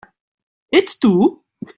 Ets 0.77 0.97
tu? 1.03 1.11